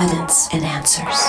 [0.00, 1.26] evidence and answers.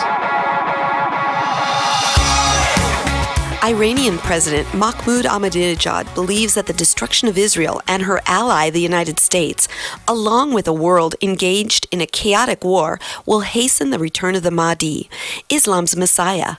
[3.64, 9.20] Iranian President Mahmoud Ahmadinejad believes that the destruction of Israel and her ally, the United
[9.20, 9.68] States,
[10.08, 14.52] along with a world engaged in a chaotic war, will hasten the return of the
[14.52, 15.10] Mahdi,
[15.50, 16.58] Islam's Messiah.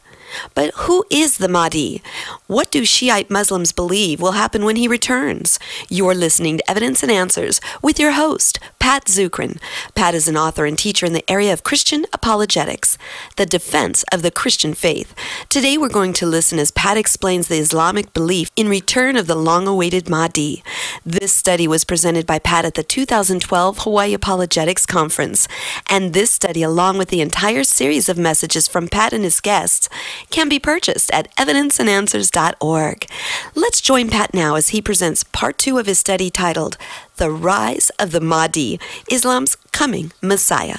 [0.55, 2.03] But who is the Mahdi?
[2.47, 5.59] What do Shiite Muslims believe will happen when he returns?
[5.89, 9.61] You're listening to Evidence and Answers with your host, Pat Zukeran.
[9.95, 12.99] Pat is an author and teacher in the area of Christian apologetics,
[13.37, 15.15] the defense of the Christian faith.
[15.49, 19.35] Today we're going to listen as Pat explains the Islamic belief in return of the
[19.35, 20.63] long awaited Mahdi.
[21.05, 25.47] This study was presented by Pat at the 2012 Hawaii Apologetics Conference,
[25.89, 29.89] and this study, along with the entire series of messages from Pat and his guests,
[30.31, 33.07] can be purchased at evidenceandanswers.org.
[33.55, 36.77] Let's join Pat now as he presents part two of his study titled
[37.17, 38.79] The Rise of the Mahdi,
[39.11, 40.79] Islam's Coming Messiah.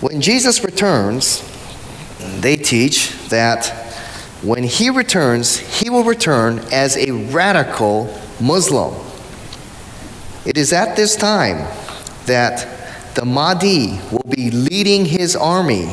[0.00, 1.42] When Jesus returns,
[2.40, 3.68] they teach that
[4.42, 8.94] when he returns, he will return as a radical Muslim.
[10.44, 11.58] It is at this time
[12.26, 15.92] that the Mahdi will be leading his army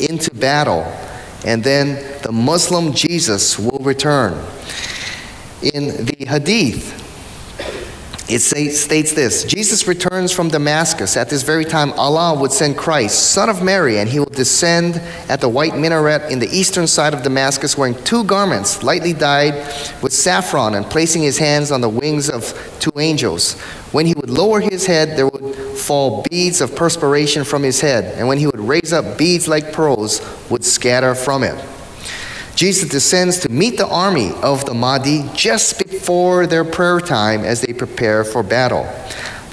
[0.00, 0.84] into battle
[1.44, 4.32] and then the Muslim Jesus will return.
[5.62, 7.00] In the Hadith,
[8.28, 11.16] it states this Jesus returns from Damascus.
[11.16, 14.96] At this very time, Allah would send Christ, son of Mary, and he will descend
[15.28, 19.54] at the white minaret in the eastern side of Damascus, wearing two garments, lightly dyed
[20.02, 23.60] with saffron, and placing his hands on the wings of two angels.
[23.92, 28.18] When he would lower his head, there would fall beads of perspiration from his head,
[28.18, 30.20] and when he would raise up, beads like pearls
[30.50, 31.62] would scatter from it.
[32.54, 37.62] Jesus descends to meet the army of the Mahdi just before their prayer time as
[37.62, 38.84] they prepare for battle.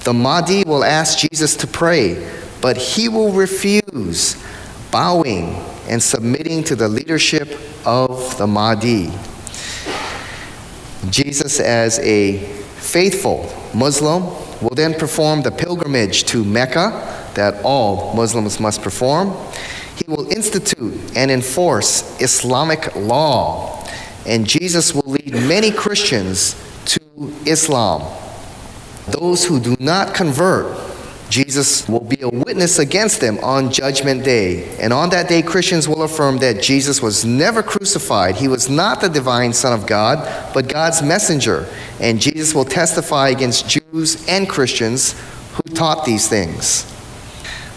[0.04, 2.30] The Mahdi will ask Jesus to pray,
[2.62, 4.36] but he will refuse,
[4.92, 5.56] bowing
[5.88, 9.12] and submitting to the leadership of the Mahdi.
[11.10, 12.38] Jesus, as a
[12.78, 14.24] faithful Muslim,
[14.62, 19.36] will then perform the pilgrimage to Mecca that all Muslims must perform.
[19.96, 23.86] He will institute and enforce Islamic law,
[24.26, 26.56] and Jesus will lead many Christians
[26.86, 27.00] to
[27.46, 28.02] Islam.
[29.08, 30.78] Those who do not convert,
[31.30, 34.78] Jesus will be a witness against them on Judgment Day.
[34.80, 38.36] And on that day, Christians will affirm that Jesus was never crucified.
[38.36, 41.68] He was not the divine Son of God, but God's messenger.
[42.00, 43.79] And Jesus will testify against Jews
[44.28, 45.16] and Christians
[45.54, 46.86] who taught these things.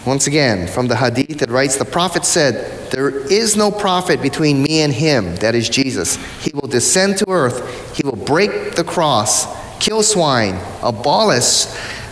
[0.05, 4.61] Once again, from the hadith, it writes The prophet said, There is no prophet between
[4.61, 6.17] me and him, that is Jesus.
[6.43, 9.47] He will descend to earth, he will break the cross,
[9.79, 11.65] kill swine, abolish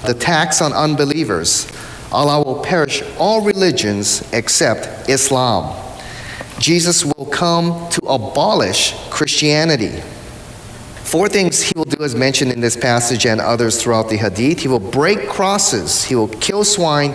[0.05, 1.71] the tax on unbelievers.
[2.11, 5.77] Allah will perish all religions except Islam.
[6.59, 10.01] Jesus will come to abolish Christianity.
[11.11, 14.61] Four things he will do, as mentioned in this passage and others throughout the Hadith.
[14.61, 17.13] He will break crosses, he will kill swine,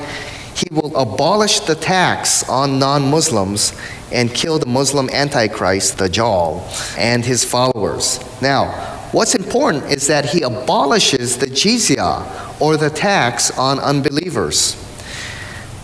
[0.55, 3.73] he will abolish the tax on non Muslims
[4.13, 6.61] and kill the Muslim Antichrist, Dajjal,
[6.99, 8.21] and his followers.
[8.43, 8.67] Now,
[9.13, 14.77] what's important is that he abolishes the jizya, or the tax on unbelievers.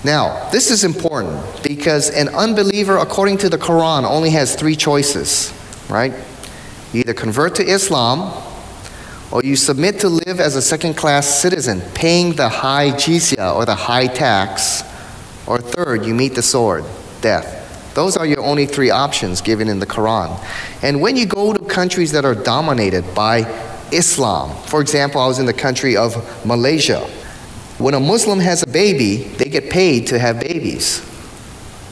[0.04, 5.50] Now, this is important because an unbeliever, according to the Quran, only has three choices,
[5.88, 6.12] right?
[6.92, 8.32] You either convert to Islam,
[9.30, 13.64] or you submit to live as a second class citizen, paying the high jizya or
[13.64, 14.82] the high tax,
[15.46, 16.84] or third, you meet the sword,
[17.22, 17.94] death.
[17.94, 20.38] Those are your only three options given in the Quran.
[20.82, 23.40] And when you go to countries that are dominated by
[23.90, 27.00] Islam, for example, I was in the country of Malaysia.
[27.78, 31.00] When a Muslim has a baby, they get paid to have babies.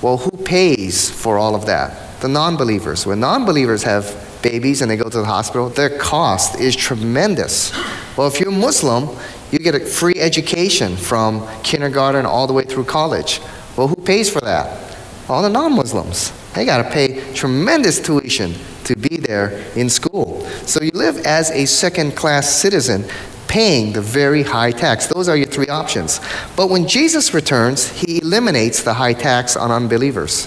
[0.03, 2.21] Well, who pays for all of that?
[2.21, 3.07] The non believers.
[3.07, 7.73] When non believers have babies and they go to the hospital, their cost is tremendous.
[8.17, 9.17] Well, if you're Muslim,
[9.51, 13.41] you get a free education from kindergarten all the way through college.
[13.77, 14.97] Well, who pays for that?
[15.29, 16.33] All the non Muslims.
[16.55, 18.55] They got to pay tremendous tuition
[18.85, 20.45] to be there in school.
[20.67, 23.05] So you live as a second class citizen
[23.47, 25.07] paying the very high tax.
[25.07, 26.21] Those are your three options.
[26.57, 30.47] But when Jesus returns, he eliminates the high tax on unbelievers.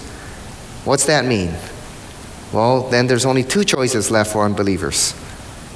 [0.84, 1.54] What's that mean?
[2.54, 5.14] Well, then there's only two choices left for unbelievers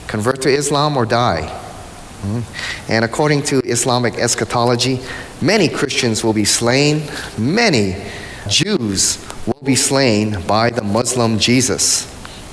[0.07, 1.43] convert to Islam or die.
[1.43, 2.93] Mm-hmm.
[2.93, 5.01] And according to Islamic eschatology,
[5.41, 7.03] many Christians will be slain,
[7.37, 8.03] many
[8.49, 12.07] Jews will be slain by the Muslim Jesus.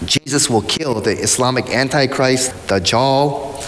[0.06, 3.64] Jesus will kill the Islamic Antichrist, Dajjal,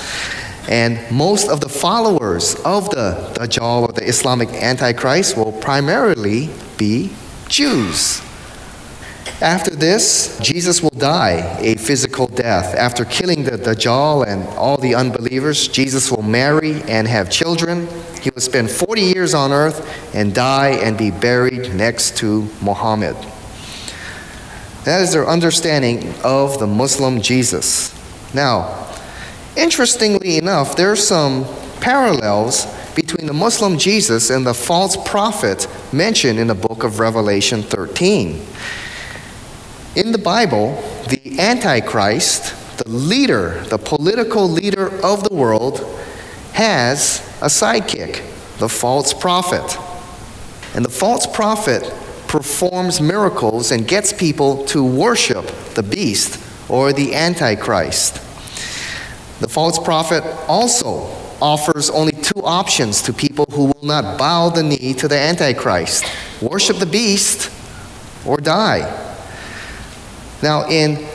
[0.69, 7.11] and most of the followers of the Dajjal or the Islamic Antichrist will primarily be
[7.47, 8.26] Jews.
[9.41, 12.73] After this, Jesus will die a physical death.
[12.73, 17.87] After killing the Dajjal and all the unbelievers, Jesus will marry and have children.
[18.19, 23.15] He will spend 40 years on earth and die and be buried next to Muhammad.
[24.85, 27.93] That is their understanding of the Muslim Jesus.
[28.33, 28.87] Now,
[29.55, 31.45] interestingly enough, there are some
[31.79, 37.61] parallels between the Muslim Jesus and the false prophet mentioned in the book of Revelation
[37.61, 38.41] 13.
[39.97, 40.75] In the Bible,
[41.09, 45.79] the Antichrist, the leader, the political leader of the world,
[46.53, 48.21] has a sidekick,
[48.59, 49.75] the false prophet.
[50.75, 51.81] And the false prophet
[52.27, 56.39] performs miracles and gets people to worship the beast
[56.69, 58.17] or the Antichrist.
[59.39, 61.11] The false prophet also
[61.41, 66.05] offers only two options to people who will not bow the knee to the Antichrist
[66.39, 67.51] worship the beast
[68.27, 69.06] or die.
[70.41, 71.05] Now, in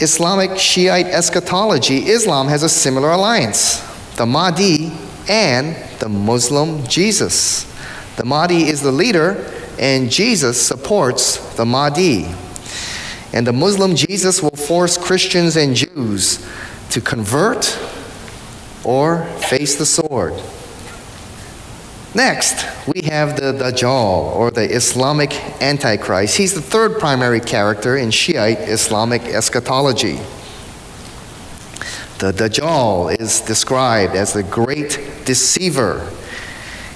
[0.00, 3.84] Islamic Shiite eschatology, Islam has a similar alliance
[4.16, 4.92] the Mahdi
[5.28, 7.64] and the Muslim Jesus.
[8.16, 12.26] The Mahdi is the leader, and Jesus supports the Mahdi.
[13.32, 16.46] And the Muslim Jesus will force Christians and Jews
[16.90, 17.78] to convert
[18.84, 20.32] or face the sword.
[22.16, 26.38] Next, we have the Dajjal, or the Islamic Antichrist.
[26.38, 30.16] He's the third primary character in Shiite Islamic eschatology.
[32.16, 36.10] The Dajjal is described as the great deceiver.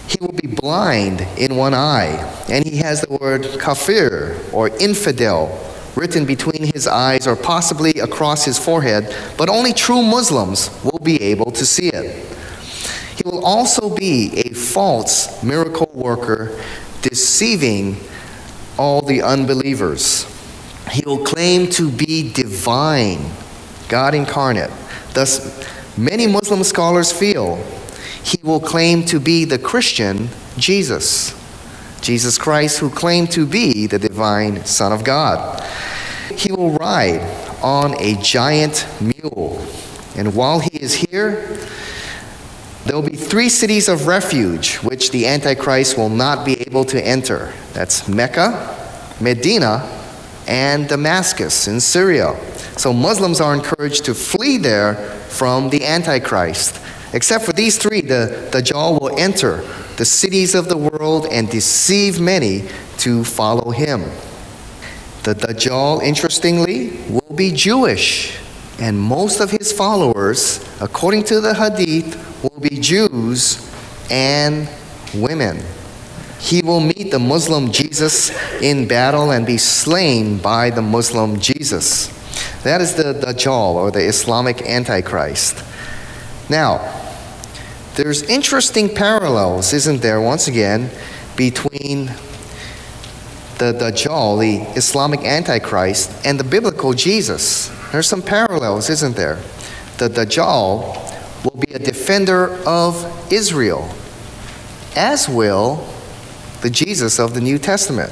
[0.08, 2.16] He will be blind in one eye,
[2.48, 5.50] and he has the word kafir, or infidel,
[5.96, 11.20] written between his eyes or possibly across his forehead, but only true Muslims will be
[11.20, 12.29] able to see it.
[13.22, 16.58] He will also be a false miracle worker,
[17.02, 17.98] deceiving
[18.78, 20.24] all the unbelievers.
[20.90, 23.30] He will claim to be divine,
[23.90, 24.70] God incarnate.
[25.12, 25.68] Thus,
[25.98, 27.56] many Muslim scholars feel
[28.24, 31.34] he will claim to be the Christian Jesus,
[32.00, 35.62] Jesus Christ, who claimed to be the divine Son of God.
[36.34, 37.20] He will ride
[37.62, 39.62] on a giant mule.
[40.16, 41.58] And while he is here,
[42.86, 47.00] there will be three cities of refuge which the Antichrist will not be able to
[47.00, 47.52] enter.
[47.72, 48.76] That's Mecca,
[49.20, 49.88] Medina,
[50.48, 52.34] and Damascus in Syria.
[52.76, 54.94] So Muslims are encouraged to flee there
[55.28, 56.80] from the Antichrist.
[57.12, 59.62] Except for these three, the Dajjal will enter
[59.96, 62.64] the cities of the world and deceive many
[62.98, 64.02] to follow him.
[65.24, 68.38] The Dajjal, interestingly, will be Jewish,
[68.80, 73.70] and most of his followers, according to the Hadith, will be Jews
[74.10, 74.68] and
[75.14, 75.62] women.
[76.40, 78.30] He will meet the Muslim Jesus
[78.62, 82.08] in battle and be slain by the Muslim Jesus.
[82.62, 85.62] That is the Dajjal or the Islamic Antichrist.
[86.48, 86.96] Now,
[87.96, 90.90] there's interesting parallels, isn't there, once again,
[91.36, 92.10] between
[93.60, 97.68] the Dajjal, the Islamic Antichrist, and the biblical Jesus.
[97.92, 99.38] There's some parallels, isn't there?
[99.98, 103.86] The Dajjal will be a defender of Israel,
[104.96, 105.86] as will
[106.62, 108.10] the Jesus of the New Testament.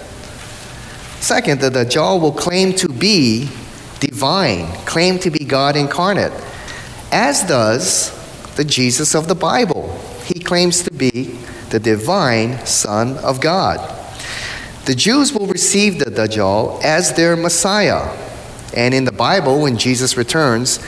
[1.21, 3.49] Second, the Dajjal will claim to be
[4.01, 6.33] divine, claim to be God incarnate,
[7.11, 8.13] as does
[8.57, 9.99] the Jesus of the Bible.
[10.25, 11.39] He claims to be
[11.71, 13.98] the divine Son of God.
[14.89, 18.09] The Jews will receive the Dajjal as their Messiah.
[18.75, 20.81] And in the Bible, when Jesus returns,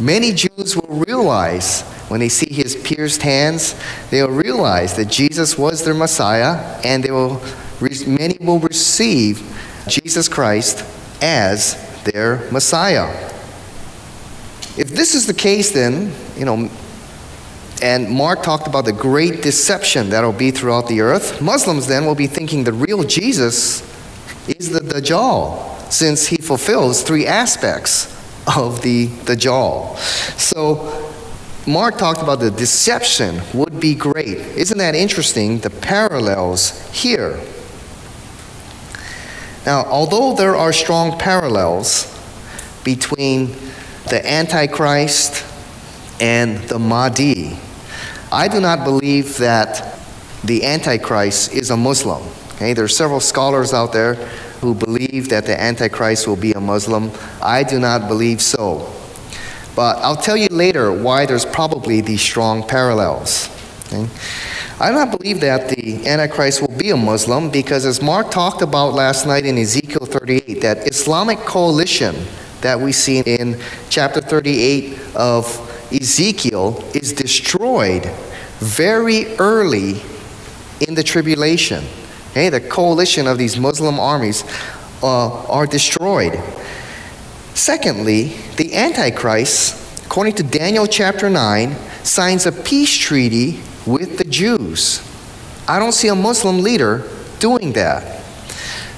[0.00, 3.74] Many Jews will realize when they see his pierced hands,
[4.10, 7.42] they'll realize that Jesus was their Messiah, and they will,
[8.06, 9.42] many will receive
[9.88, 10.84] Jesus Christ
[11.20, 11.74] as
[12.04, 13.08] their Messiah.
[14.76, 16.70] If this is the case, then, you know,
[17.82, 22.14] and Mark talked about the great deception that'll be throughout the earth, Muslims then will
[22.14, 23.82] be thinking the real Jesus
[24.48, 28.14] is the Dajjal, since he fulfills three aspects
[28.56, 29.94] of the, jaw.
[30.36, 31.12] So
[31.66, 34.38] Mark talked about the deception would be great.
[34.38, 35.58] Isn't that interesting?
[35.58, 37.38] The parallels here.
[39.66, 42.06] Now, although there are strong parallels
[42.84, 43.48] between
[44.08, 45.44] the Antichrist
[46.20, 47.58] and the Mahdi,
[48.30, 49.98] I do not believe that
[50.44, 52.22] the Antichrist is a Muslim.
[52.54, 54.14] Okay, there are several scholars out there
[54.60, 57.10] who believe that the Antichrist will be a Muslim.
[57.40, 58.92] I do not believe so.
[59.76, 63.48] But I'll tell you later why there's probably these strong parallels.
[63.86, 64.08] Okay?
[64.80, 68.60] I do not believe that the Antichrist will be a Muslim because, as Mark talked
[68.60, 72.14] about last night in Ezekiel 38, that Islamic coalition
[72.60, 78.04] that we see in chapter 38 of Ezekiel is destroyed
[78.58, 80.02] very early
[80.86, 81.84] in the tribulation.
[82.30, 84.44] Okay, the coalition of these Muslim armies
[85.02, 86.38] uh, are destroyed.
[87.54, 95.02] Secondly, the Antichrist, according to Daniel chapter 9, signs a peace treaty with the Jews.
[95.66, 98.22] I don't see a Muslim leader doing that.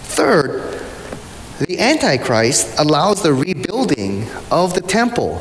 [0.02, 0.82] Third,
[1.58, 5.38] the Antichrist allows the rebuilding of the temple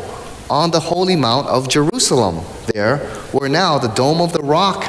[0.50, 2.98] on the holy mount of Jerusalem, there,
[3.32, 4.86] where now the Dome of the Rock,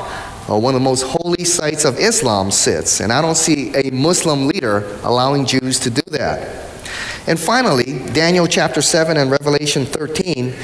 [0.49, 3.01] uh, one of the most holy sites of Islam, sits.
[3.01, 6.67] And I don't see a Muslim leader allowing Jews to do that.
[7.27, 10.55] And finally, Daniel chapter 7 and Revelation 13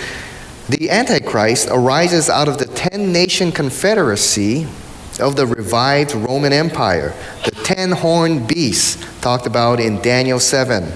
[0.69, 4.67] the Antichrist arises out of the 10 nation confederacy
[5.21, 10.93] of the revived Roman Empire, the 10 horned beasts talked about in Daniel 7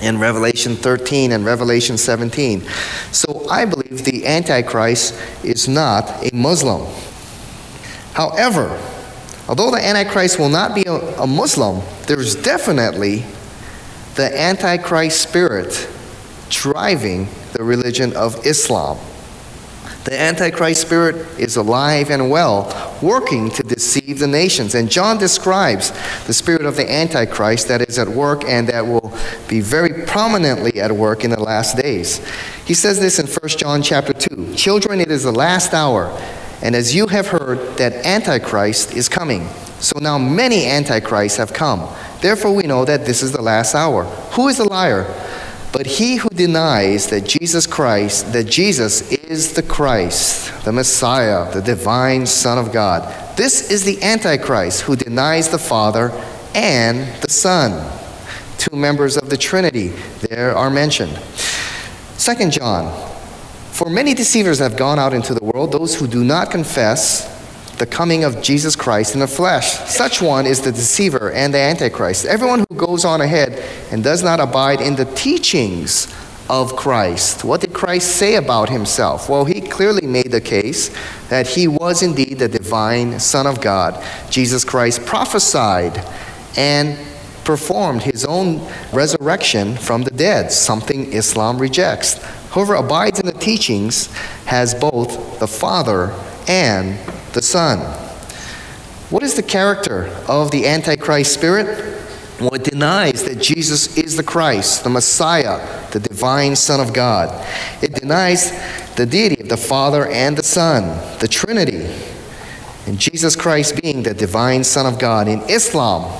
[0.00, 2.62] and Revelation 13 and Revelation 17.
[3.12, 6.86] So I believe the Antichrist is not a Muslim.
[8.12, 8.80] However,
[9.48, 13.24] although the Antichrist will not be a, a Muslim, there's definitely
[14.14, 15.88] the Antichrist spirit
[16.50, 18.98] driving the religion of Islam.
[20.04, 24.74] The Antichrist spirit is alive and well, working to deceive the nations.
[24.74, 25.92] And John describes
[26.26, 29.16] the spirit of the Antichrist that is at work and that will
[29.48, 32.20] be very prominently at work in the last days.
[32.66, 36.10] He says this in 1 John chapter 2 Children, it is the last hour,
[36.62, 39.48] and as you have heard, that Antichrist is coming.
[39.80, 41.86] So now many Antichrists have come.
[42.22, 44.04] Therefore, we know that this is the last hour.
[44.32, 45.04] Who is the liar?
[45.74, 51.60] But he who denies that Jesus Christ, that Jesus is the Christ, the Messiah, the
[51.60, 56.12] divine Son of God, this is the Antichrist who denies the Father
[56.54, 57.90] and the Son.
[58.56, 59.88] Two members of the Trinity
[60.28, 61.18] there are mentioned.
[62.18, 62.94] Second John,
[63.72, 67.33] for many deceivers have gone out into the world, those who do not confess
[67.78, 69.78] the coming of Jesus Christ in the flesh.
[69.88, 72.24] Such one is the deceiver and the antichrist.
[72.26, 76.12] Everyone who goes on ahead and does not abide in the teachings
[76.48, 77.44] of Christ.
[77.44, 79.28] What did Christ say about himself?
[79.28, 80.94] Well, he clearly made the case
[81.28, 84.02] that he was indeed the divine Son of God.
[84.30, 86.04] Jesus Christ prophesied
[86.56, 86.98] and
[87.44, 92.22] performed his own resurrection from the dead, something Islam rejects.
[92.52, 94.12] Whoever abides in the teachings
[94.46, 96.14] has both the Father
[96.46, 96.98] and
[97.34, 97.78] the Son.
[99.10, 102.00] What is the character of the Antichrist spirit?
[102.40, 107.46] Well, it denies that Jesus is the Christ, the Messiah, the divine Son of God.
[107.80, 108.50] It denies
[108.96, 110.82] the deity of the Father and the Son,
[111.20, 111.86] the Trinity,
[112.86, 115.28] and Jesus Christ being the divine Son of God.
[115.28, 116.10] In Islam,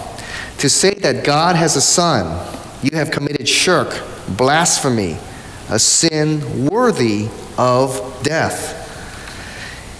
[0.58, 2.24] to say that God has a son,
[2.82, 5.18] you have committed shirk, blasphemy,
[5.68, 7.28] a sin worthy
[7.58, 8.83] of death.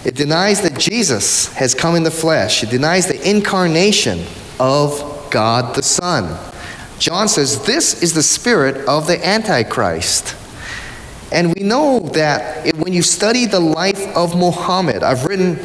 [0.04, 2.62] It denies that Jesus has come in the flesh.
[2.62, 4.24] It denies the incarnation
[4.60, 6.38] of God the Son.
[6.98, 10.36] John says this is the spirit of the Antichrist.
[11.32, 15.58] And we know that it, when you study the life of Muhammad, I've written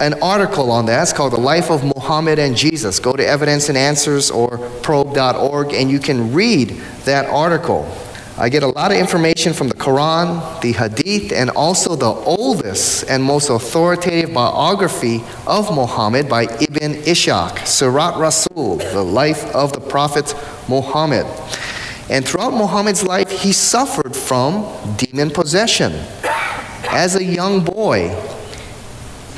[0.00, 1.02] an article on that.
[1.02, 2.98] It's called The Life of Muhammad and Jesus.
[2.98, 6.70] Go to Evidence and Answers or probe.org and you can read
[7.04, 7.84] that article.
[8.40, 13.04] I get a lot of information from the Quran, the Hadith, and also the oldest
[13.06, 19.80] and most authoritative biography of Muhammad by Ibn Ishaq, Sirat Rasul, the life of the
[19.80, 20.34] Prophet
[20.70, 21.26] Muhammad.
[22.08, 24.66] And throughout Muhammad's life, he suffered from
[24.96, 25.92] demon possession.
[26.88, 28.08] As a young boy,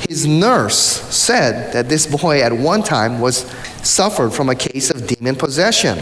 [0.07, 0.77] his nurse
[1.13, 3.51] said that this boy at one time was
[3.85, 5.99] suffered from a case of demon possession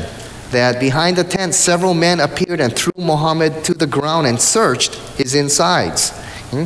[0.51, 4.95] that behind the tent several men appeared and threw Muhammad to the ground and searched
[5.17, 6.11] his insides.
[6.51, 6.65] Hmm?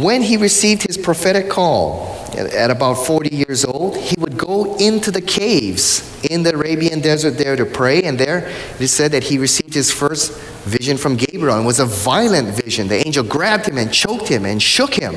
[0.00, 5.10] When he received his prophetic call at about 40 years old, he would go into
[5.10, 9.24] the caves in the Arabian desert there to pray, and there it is said that
[9.24, 10.32] he received his first
[10.64, 12.88] vision from Gabriel, and was a violent vision.
[12.88, 15.16] The angel grabbed him and choked him and shook him.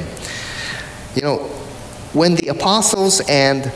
[1.16, 1.38] You know,
[2.14, 3.72] when the apostles and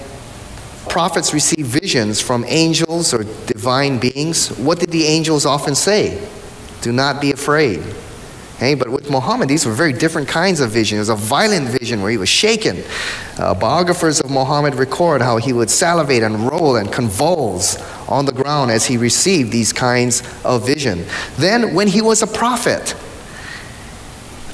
[0.89, 6.27] prophets receive visions from angels or divine beings, what did the angels often say?
[6.81, 7.81] Do not be afraid.
[8.61, 10.97] But with Muhammad, these were very different kinds of vision.
[10.97, 12.83] It was a violent vision where he was shaken.
[13.39, 18.31] Uh, biographers of Muhammad record how he would salivate and roll and convulse on the
[18.31, 21.05] ground as he received these kinds of vision.
[21.37, 22.95] Then, when he was a prophet,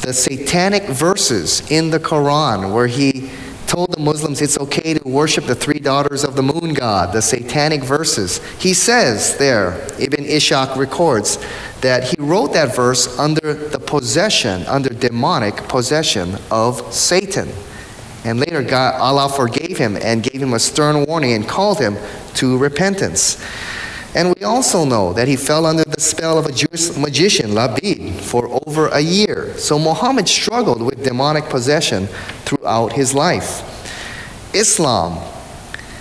[0.04, 3.30] the satanic verses in the Quran where he
[3.68, 7.22] told the Muslims it's okay to worship the three daughters of the moon god, the
[7.22, 8.38] satanic verses.
[8.60, 11.38] He says there, Ibn Ishaq records,
[11.82, 17.50] that he wrote that verse under the possession, under demonic possession of Satan.
[18.24, 21.98] And later, God, Allah forgave him and gave him a stern warning and called him
[22.36, 23.42] to repentance.
[24.18, 28.20] And we also know that he fell under the spell of a Jewish magician, Labid,
[28.20, 29.56] for over a year.
[29.60, 32.08] So Muhammad struggled with demonic possession
[32.44, 33.62] throughout his life.
[34.56, 35.24] Islam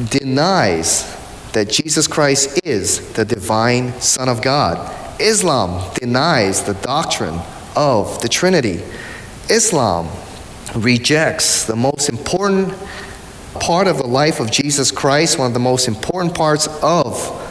[0.08, 1.14] denies
[1.52, 5.20] that Jesus Christ is the divine Son of God.
[5.20, 7.38] Islam denies the doctrine
[7.76, 8.80] of the Trinity.
[9.50, 10.08] Islam
[10.74, 12.72] rejects the most important
[13.60, 17.42] part of the life of Jesus Christ, one of the most important parts of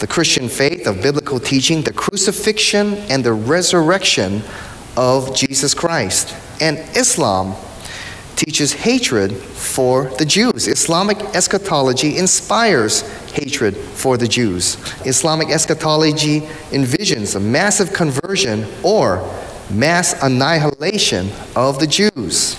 [0.00, 4.42] the Christian faith, of biblical teaching, the crucifixion and the resurrection
[4.96, 6.34] of Jesus Christ.
[6.60, 7.54] And Islam
[8.36, 10.66] teaches hatred for the Jews.
[10.66, 13.02] Islamic eschatology inspires
[13.32, 14.78] hatred for the Jews.
[15.04, 16.40] Islamic eschatology
[16.70, 19.22] envisions a massive conversion or
[19.70, 22.58] mass annihilation of the Jews.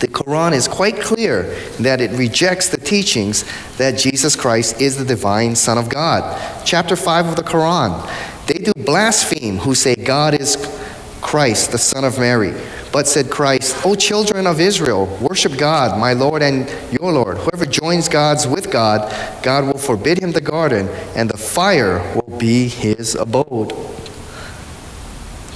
[0.00, 1.42] The Quran is quite clear
[1.80, 3.44] that it rejects the teachings
[3.78, 6.40] that Jesus Christ is the divine Son of God.
[6.64, 8.08] Chapter 5 of the Quran,
[8.46, 10.56] they do blaspheme who say God is
[11.20, 12.54] Christ, the Son of Mary.
[12.92, 17.36] But said Christ, O children of Israel, worship God, my Lord and your Lord.
[17.38, 19.12] Whoever joins gods with God,
[19.42, 23.72] God will forbid him the garden, and the fire will be his abode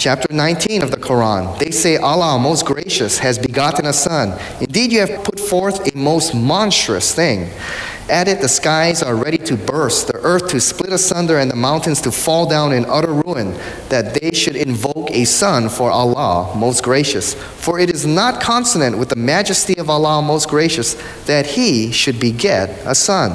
[0.03, 1.57] chapter 19 of the Quran.
[1.61, 4.37] They say, Allah, most gracious, has begotten a son.
[4.61, 7.51] Indeed, you have put forth a most monstrous thing.
[8.11, 11.55] At it, the skies are ready to burst, the earth to split asunder, and the
[11.55, 13.53] mountains to fall down in utter ruin,
[13.91, 17.35] that they should invoke a son for Allah, most gracious.
[17.35, 20.95] For it is not consonant with the majesty of Allah, most gracious,
[21.27, 23.31] that he should beget a son.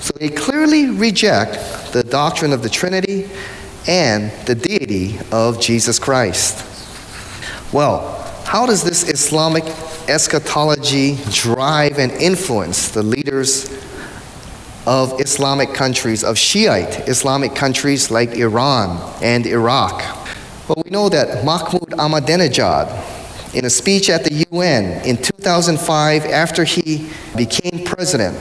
[0.00, 3.30] So they clearly reject the doctrine of the Trinity
[3.86, 6.66] and the deity of Jesus Christ.
[7.72, 9.64] Well, how does this Islamic
[10.08, 13.70] eschatology drive and influence the leaders
[14.86, 20.00] of Islamic countries, of Shiite Islamic countries like Iran and Iraq?
[20.68, 26.64] Well, we know that Mahmoud Ahmadinejad, in a speech at the UN in 2005, after
[26.64, 28.36] he became president,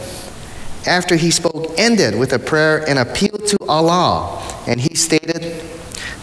[0.89, 4.43] after he spoke, ended with a prayer and appeal to Allah.
[4.67, 5.63] And he stated,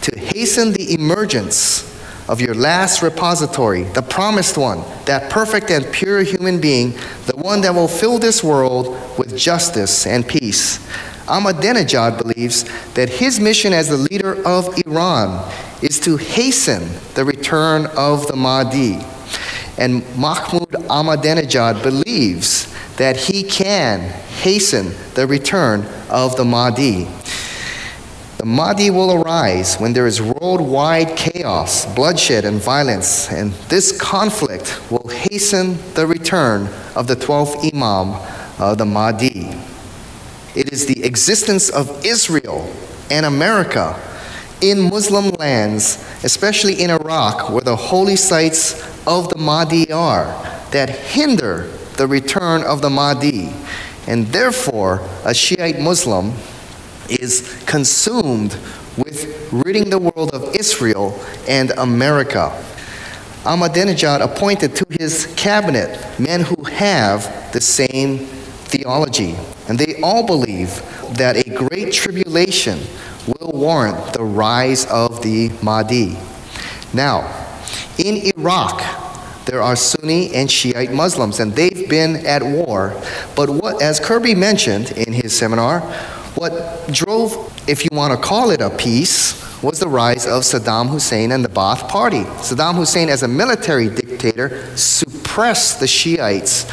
[0.01, 1.83] To hasten the emergence
[2.27, 6.91] of your last repository, the promised one, that perfect and pure human being,
[7.25, 10.77] the one that will fill this world with justice and peace.
[11.27, 15.49] Ahmadinejad believes that his mission as the leader of Iran
[15.81, 18.99] is to hasten the return of the Mahdi.
[19.77, 24.01] And Mahmoud Ahmadinejad believes that he can
[24.41, 27.07] hasten the return of the Mahdi.
[28.37, 34.79] The Mahdi will arise when there is worldwide chaos, bloodshed, and violence, and this conflict
[34.91, 38.19] will hasten the return of the 12th Imam,
[38.59, 39.55] uh, the Mahdi.
[40.55, 42.71] It is the existence of Israel
[43.09, 43.99] and America
[44.61, 48.73] in Muslim lands, especially in Iraq, where the holy sites
[49.05, 50.25] of the Mahdi are,
[50.71, 53.49] that hinder the return of the Mahdi.
[54.07, 56.33] And therefore, a Shiite Muslim
[57.09, 58.57] is consumed
[58.97, 62.51] with ridding the world of Israel and America.
[63.43, 68.19] Ahmadinejad appointed to his cabinet men who have the same
[68.67, 69.35] theology,
[69.69, 70.81] and they all believe
[71.17, 72.79] that a great tribulation
[73.27, 76.17] will warrant the rise of the Mahdi.
[76.93, 77.33] Now,
[77.97, 79.06] in Iraq,
[79.47, 82.93] there are Sunni and Shiite Muslims, and they've been at war.
[83.35, 85.79] But what, as Kirby mentioned in his seminar,
[86.35, 87.31] what drove,
[87.67, 91.43] if you want to call it a peace, was the rise of Saddam Hussein and
[91.43, 92.23] the Ba'ath Party.
[92.45, 96.69] Saddam Hussein, as a military dictator, suppressed the Shiites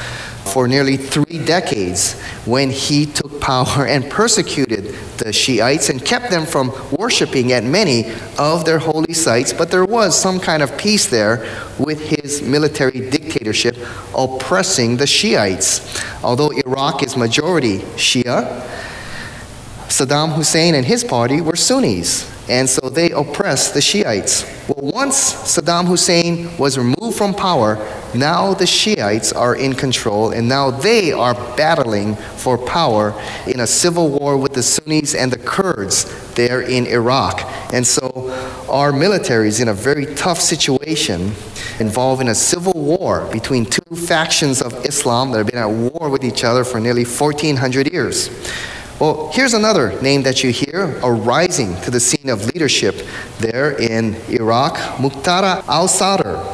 [0.55, 2.12] for nearly three decades
[2.47, 8.12] when he took power and persecuted the Shiites and kept them from worshiping at many
[8.38, 9.53] of their holy sites.
[9.53, 11.45] But there was some kind of peace there
[11.77, 13.77] with his military dictatorship
[14.17, 16.01] oppressing the Shiites.
[16.23, 18.64] Although Iraq is majority Shia,
[19.88, 22.31] Saddam Hussein and his party were Sunnis.
[22.49, 24.45] And so they oppressed the Shiites.
[24.69, 27.75] Well, once Saddam Hussein was removed from power,
[28.14, 33.14] now the Shiites are in control, and now they are battling for power
[33.46, 37.40] in a civil war with the Sunnis and the Kurds there in Iraq.
[37.72, 38.31] And so
[38.68, 41.33] our military is in a very tough situation
[41.81, 46.24] involving a civil war between two factions of Islam that have been at war with
[46.24, 48.31] each other for nearly 1400 years.
[49.00, 52.94] Well, here's another name that you hear arising to the scene of leadership
[53.38, 56.54] there in Iraq Muqtada al Sadr.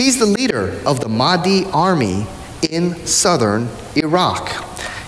[0.00, 2.26] He's the leader of the Mahdi army
[2.70, 4.48] in southern Iraq.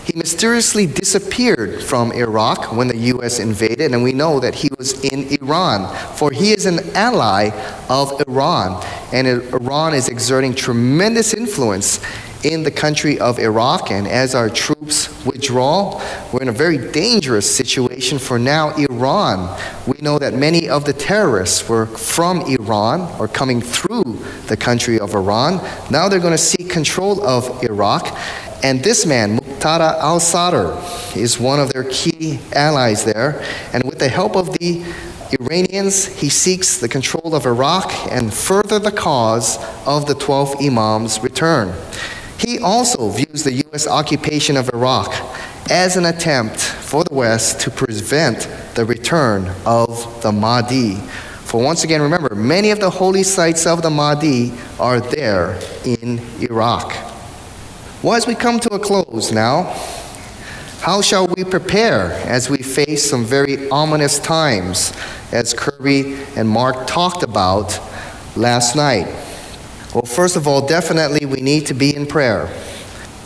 [0.04, 3.38] He mysteriously disappeared from Iraq when the U.S.
[3.38, 8.20] invaded, and we know that he was in Iran, for he is an ally of
[8.28, 11.98] Iran, and Iran is exerting tremendous influence
[12.44, 13.90] in the country of Iraq.
[13.90, 16.02] And as our troops withdraw,
[16.32, 19.58] we're in a very dangerous situation for now Iran.
[19.86, 24.98] We know that many of the terrorists were from Iran or coming through the country
[24.98, 25.60] of Iran.
[25.90, 28.16] Now they're going to seek control of Iraq.
[28.64, 30.78] And this man, Muqtada al Sadr,
[31.18, 33.44] is one of their key allies there.
[33.72, 34.84] And with the help of the
[35.40, 41.20] Iranians, he seeks the control of Iraq and further the cause of the 12 Imams'
[41.20, 41.74] return.
[42.42, 43.86] He also views the U.S.
[43.86, 45.14] occupation of Iraq
[45.70, 50.96] as an attempt for the West to prevent the return of the Mahdi.
[51.44, 56.20] For once again, remember, many of the holy sites of the Mahdi are there in
[56.40, 56.92] Iraq.
[58.02, 59.72] Well, as we come to a close now,
[60.80, 64.92] how shall we prepare as we face some very ominous times,
[65.30, 67.78] as Kirby and Mark talked about
[68.34, 69.06] last night?
[69.94, 72.48] Well, first of all, definitely we need to be in prayer.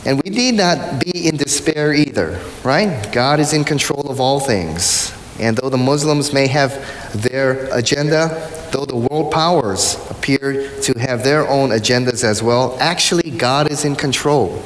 [0.04, 3.08] And we need not be in despair either, right?
[3.12, 5.12] God is in control of all things.
[5.38, 6.72] And though the Muslims may have
[7.12, 13.30] their agenda, though the world powers appear to have their own agendas as well, actually
[13.30, 14.62] God is in control,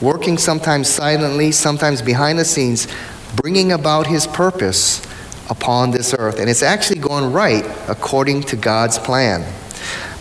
[0.00, 2.86] working sometimes silently, sometimes behind the scenes,
[3.34, 5.04] bringing about his purpose
[5.50, 6.38] upon this earth.
[6.38, 9.44] And it's actually going right according to God's plan.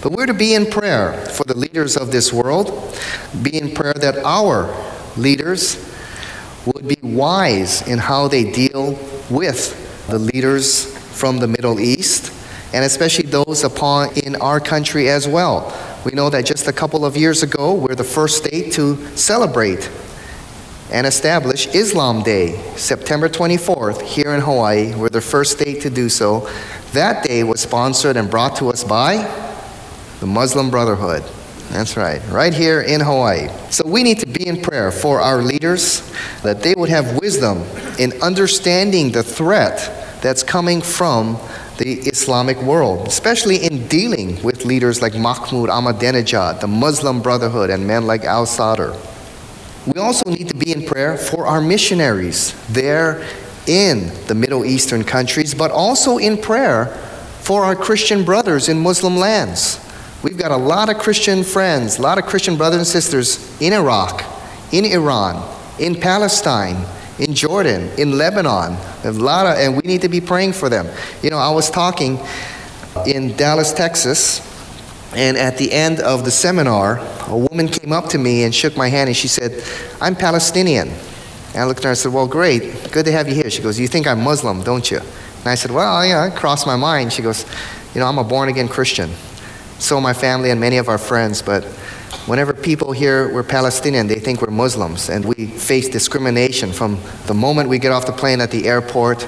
[0.03, 2.93] But we're to be in prayer for the leaders of this world,
[3.41, 4.69] be in prayer that our
[5.15, 5.77] leaders
[6.65, 12.33] would be wise in how they deal with the leaders from the Middle East,
[12.73, 15.73] and especially those upon in our country as well.
[16.03, 19.89] We know that just a couple of years ago, we're the first state to celebrate
[20.91, 24.93] and establish Islam Day, September 24th, here in Hawaii.
[24.93, 26.49] We're the first state to do so.
[26.91, 29.52] That day was sponsored and brought to us by
[30.23, 31.21] the Muslim Brotherhood.
[31.69, 33.49] That's right, right here in Hawaii.
[33.69, 35.99] So we need to be in prayer for our leaders
[36.43, 37.63] that they would have wisdom
[37.99, 41.37] in understanding the threat that's coming from
[41.77, 47.85] the Islamic world, especially in dealing with leaders like Mahmoud Ahmadinejad, the Muslim Brotherhood, and
[47.85, 48.93] men like Al Sadr.
[49.85, 53.27] We also need to be in prayer for our missionaries there
[53.67, 56.85] in the Middle Eastern countries, but also in prayer
[57.41, 59.81] for our Christian brothers in Muslim lands.
[60.23, 63.73] We've got a lot of Christian friends, a lot of Christian brothers and sisters in
[63.73, 64.23] Iraq,
[64.71, 65.45] in Iran,
[65.79, 66.85] in Palestine,
[67.19, 68.77] in Jordan, in Lebanon.
[69.03, 70.87] A lot of, and we need to be praying for them.
[71.21, 72.19] You know, I was talking
[73.05, 74.39] in Dallas, Texas,
[75.13, 78.77] and at the end of the seminar, a woman came up to me and shook
[78.77, 79.61] my hand and she said,
[79.99, 80.87] I'm Palestinian.
[80.87, 83.49] And I looked at her and said, Well, great, good to have you here.
[83.49, 84.99] She goes, You think I'm Muslim, don't you?
[84.99, 87.11] And I said, Well, yeah, it crossed my mind.
[87.11, 87.45] She goes,
[87.93, 89.09] You know, I'm a born again Christian
[89.79, 91.63] so my family and many of our friends, but
[92.25, 97.33] whenever people hear we're Palestinian, they think we're Muslims, and we face discrimination from the
[97.33, 99.27] moment we get off the plane at the airport,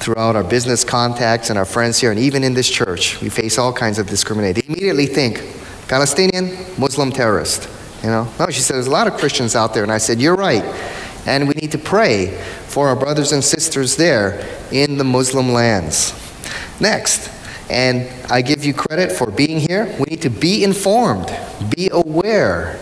[0.00, 3.58] throughout our business contacts and our friends here, and even in this church, we face
[3.58, 4.62] all kinds of discrimination.
[4.66, 5.42] They immediately think
[5.88, 7.68] Palestinian, Muslim terrorist.
[8.02, 10.18] You know, no, she said there's a lot of Christians out there, and I said
[10.20, 10.64] you're right,
[11.26, 12.28] and we need to pray
[12.66, 16.14] for our brothers and sisters there in the Muslim lands.
[16.80, 17.30] Next,
[17.70, 19.86] and I give you credit for being here.
[19.98, 21.34] We need to be informed,
[21.74, 22.78] be aware,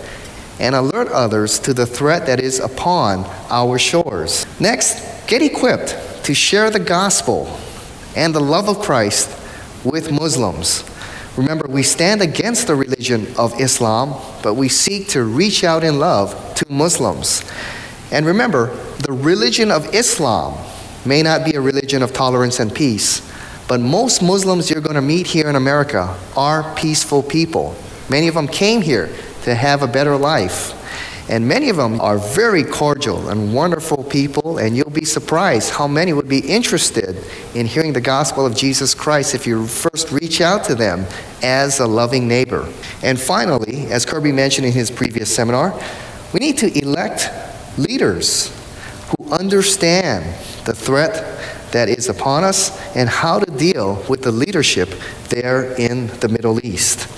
[0.58, 4.46] and alert others to the threat that is upon our shores.
[4.58, 7.54] Next, get equipped to share the gospel
[8.16, 9.28] and the love of Christ
[9.84, 10.84] with Muslims.
[11.36, 15.98] Remember, we stand against the religion of Islam, but we seek to reach out in
[16.00, 17.44] love to Muslims.
[18.10, 18.74] And remember,
[19.06, 20.58] the religion of Islam
[21.04, 23.27] may not be a religion of tolerance and peace,
[23.68, 27.76] but most Muslims you're going to meet here in America are peaceful people.
[28.08, 30.74] Many of them came here to have a better life.
[31.30, 35.86] And many of them are very cordial and wonderful people, and you'll be surprised how
[35.86, 37.22] many would be interested
[37.54, 41.04] in hearing the gospel of Jesus Christ if you first reach out to them
[41.42, 42.66] as a loving neighbor.
[43.02, 45.78] And finally, as Kirby mentioned in his previous seminar,
[46.32, 47.28] we need to elect
[47.76, 48.50] leaders
[49.10, 50.24] who understand
[50.64, 51.37] the threat
[51.72, 54.88] that is upon us and how to deal with the leadership
[55.28, 57.08] there in the Middle East.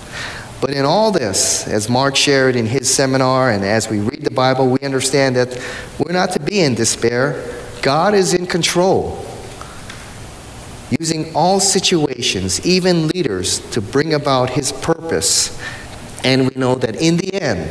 [0.60, 4.30] But in all this, as Mark shared in his seminar and as we read the
[4.30, 5.58] Bible, we understand that
[5.98, 7.42] we're not to be in despair.
[7.80, 9.24] God is in control,
[10.90, 15.58] using all situations, even leaders, to bring about his purpose.
[16.24, 17.70] And we know that in the end,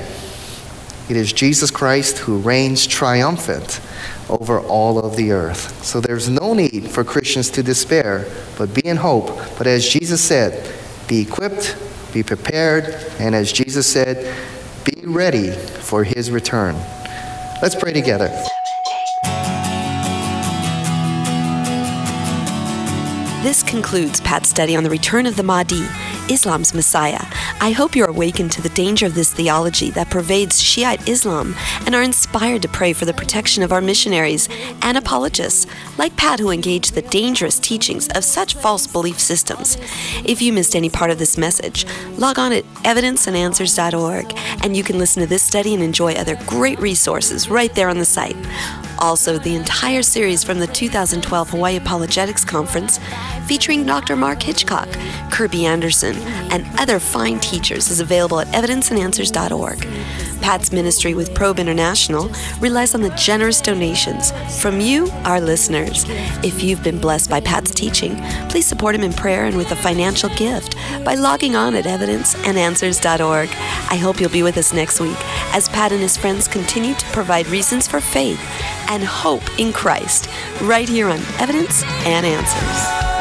[1.09, 3.81] it is Jesus Christ who reigns triumphant
[4.29, 5.83] over all of the earth.
[5.83, 9.27] So there's no need for Christians to despair, but be in hope.
[9.57, 10.73] But as Jesus said,
[11.07, 11.75] be equipped
[12.13, 12.85] be prepared,
[13.19, 14.35] and as Jesus said,
[14.83, 16.75] be ready for his return.
[17.61, 18.29] Let's pray together.
[23.43, 25.85] This concludes Pat's study on the return of the Mahdi,
[26.29, 27.25] Islam's Messiah.
[27.61, 31.95] I hope you're awakened to the danger of this theology that pervades Shiite Islam and
[31.95, 34.47] are inspired to pray for the protection of our missionaries
[34.81, 35.65] and apologists,
[35.97, 39.77] like Pat, who engage the dangerous teachings of such false belief systems.
[40.25, 41.85] If you missed any part of this message,
[42.17, 46.79] log on at evidenceandanswers.org and you can listen to this study and enjoy other great
[46.79, 48.37] resources right there on the site.
[48.99, 52.99] Also, the entire series from the 2012 Hawaii Apologetics Conference,
[53.49, 54.15] featuring Dr.
[54.15, 54.87] Mark Hitchcock,
[55.31, 56.15] Kirby Anderson,
[56.51, 59.87] and other fine teachers, is available at evidenceandanswers.org.
[60.39, 64.31] Pat's ministry with Probe International relies on the generous donations
[64.61, 66.05] from you, our listeners.
[66.43, 68.17] If you've been blessed by Pat's teaching,
[68.49, 73.49] please support him in prayer and with a financial gift by logging on at evidenceandanswers.org.
[73.49, 75.17] I hope you'll be with us next week
[75.55, 78.39] as Pat and his friends continue to provide reasons for faith
[78.89, 80.29] and hope in Christ
[80.61, 83.18] right here on Evidence and Answers.